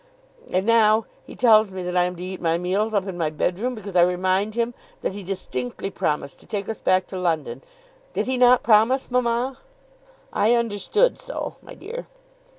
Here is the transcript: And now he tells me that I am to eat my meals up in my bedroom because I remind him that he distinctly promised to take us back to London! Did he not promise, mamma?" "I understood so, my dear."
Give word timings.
And 0.49 0.65
now 0.65 1.05
he 1.27 1.35
tells 1.35 1.69
me 1.69 1.83
that 1.83 1.95
I 1.95 2.05
am 2.05 2.15
to 2.15 2.23
eat 2.23 2.41
my 2.41 2.57
meals 2.57 2.95
up 2.95 3.05
in 3.05 3.19
my 3.19 3.29
bedroom 3.29 3.75
because 3.75 3.95
I 3.95 4.01
remind 4.01 4.55
him 4.55 4.73
that 5.01 5.13
he 5.13 5.21
distinctly 5.21 5.91
promised 5.91 6.39
to 6.39 6.47
take 6.47 6.67
us 6.67 6.79
back 6.79 7.05
to 7.09 7.19
London! 7.19 7.61
Did 8.15 8.25
he 8.25 8.35
not 8.35 8.63
promise, 8.63 9.11
mamma?" 9.11 9.59
"I 10.33 10.55
understood 10.55 11.19
so, 11.19 11.57
my 11.61 11.75
dear." 11.75 12.07